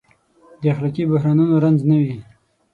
د 0.61 0.63
اخلاقي 0.73 1.03
بحرانونو 1.11 1.55
رنځ 1.63 1.79
نه 1.89 1.97
وي. 2.01 2.15